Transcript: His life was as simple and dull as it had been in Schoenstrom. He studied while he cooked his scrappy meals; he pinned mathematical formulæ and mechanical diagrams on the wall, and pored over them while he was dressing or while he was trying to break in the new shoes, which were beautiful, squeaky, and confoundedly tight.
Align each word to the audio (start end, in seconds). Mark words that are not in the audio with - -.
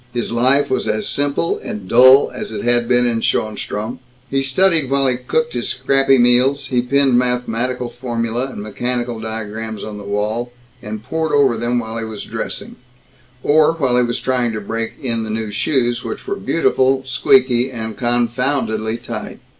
His 0.13 0.31
life 0.31 0.71
was 0.71 0.87
as 0.87 1.07
simple 1.07 1.59
and 1.59 1.87
dull 1.87 2.31
as 2.33 2.51
it 2.51 2.63
had 2.63 2.87
been 2.89 3.05
in 3.05 3.21
Schoenstrom. 3.21 3.99
He 4.31 4.41
studied 4.41 4.89
while 4.89 5.05
he 5.05 5.15
cooked 5.15 5.53
his 5.53 5.69
scrappy 5.69 6.17
meals; 6.17 6.69
he 6.69 6.81
pinned 6.81 7.19
mathematical 7.19 7.87
formulæ 7.87 8.51
and 8.51 8.63
mechanical 8.63 9.19
diagrams 9.19 9.83
on 9.83 9.99
the 9.99 10.03
wall, 10.03 10.51
and 10.81 11.03
pored 11.03 11.33
over 11.33 11.55
them 11.55 11.77
while 11.77 11.99
he 11.99 12.03
was 12.03 12.23
dressing 12.23 12.77
or 13.43 13.73
while 13.73 13.95
he 13.95 14.01
was 14.03 14.19
trying 14.19 14.53
to 14.53 14.59
break 14.59 14.93
in 14.99 15.21
the 15.21 15.29
new 15.29 15.51
shoes, 15.51 16.03
which 16.03 16.25
were 16.25 16.35
beautiful, 16.35 17.03
squeaky, 17.05 17.69
and 17.69 17.95
confoundedly 17.95 18.97
tight. 18.97 19.39